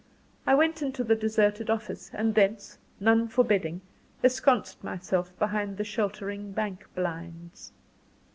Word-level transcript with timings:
I 0.47 0.55
went 0.55 0.81
into 0.81 1.03
the 1.03 1.13
deserted 1.15 1.69
office; 1.69 2.09
and 2.11 2.33
thence, 2.33 2.79
none 2.99 3.27
forbidding, 3.27 3.81
ensconced 4.23 4.83
myself 4.83 5.31
behind 5.37 5.77
the 5.77 5.83
sheltering 5.83 6.53
bank 6.53 6.85
blinds. 6.95 7.71